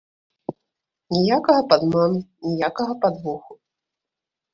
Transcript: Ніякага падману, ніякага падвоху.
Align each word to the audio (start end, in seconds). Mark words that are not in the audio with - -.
Ніякага 1.15 1.61
падману, 1.73 2.19
ніякага 2.47 2.93
падвоху. 3.05 3.53